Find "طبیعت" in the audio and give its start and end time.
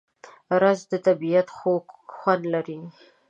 1.07-1.47